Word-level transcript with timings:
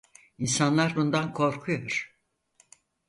İnsanlar 0.37 0.95
bundan 0.95 1.33
korkuyor. 1.33 2.17